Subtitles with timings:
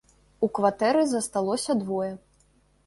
[0.47, 2.13] У кватэры засталося двое.